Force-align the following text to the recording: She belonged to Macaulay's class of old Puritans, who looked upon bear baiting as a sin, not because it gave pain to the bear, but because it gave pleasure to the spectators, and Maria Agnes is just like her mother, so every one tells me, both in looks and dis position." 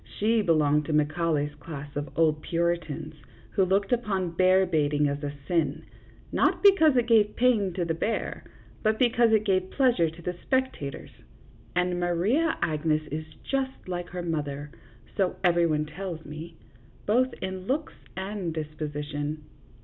She 0.17 0.41
belonged 0.41 0.85
to 0.85 0.93
Macaulay's 0.93 1.53
class 1.53 1.95
of 1.95 2.09
old 2.17 2.41
Puritans, 2.41 3.13
who 3.51 3.63
looked 3.63 3.91
upon 3.93 4.31
bear 4.31 4.65
baiting 4.65 5.07
as 5.07 5.23
a 5.23 5.31
sin, 5.47 5.83
not 6.31 6.63
because 6.63 6.97
it 6.97 7.05
gave 7.05 7.35
pain 7.35 7.71
to 7.73 7.85
the 7.85 7.93
bear, 7.93 8.43
but 8.81 8.97
because 8.97 9.31
it 9.31 9.43
gave 9.43 9.69
pleasure 9.69 10.09
to 10.09 10.21
the 10.23 10.35
spectators, 10.41 11.11
and 11.75 11.99
Maria 11.99 12.57
Agnes 12.63 13.03
is 13.11 13.27
just 13.43 13.87
like 13.87 14.09
her 14.09 14.23
mother, 14.23 14.71
so 15.15 15.35
every 15.43 15.67
one 15.67 15.85
tells 15.85 16.25
me, 16.25 16.55
both 17.05 17.31
in 17.35 17.67
looks 17.67 17.93
and 18.17 18.55
dis 18.55 18.73
position." 18.75 19.43